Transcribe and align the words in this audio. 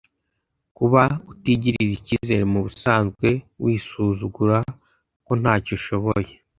Kuba 0.77 1.01
utigirira 1.31 1.93
ikizere 1.99 2.43
mu 2.51 2.59
busanzwe 2.65 3.27
(wisuzugura 3.63 4.57
ko 5.25 5.31
nta 5.41 5.53
cyo 5.65 5.73
ushoboye) 5.77 6.31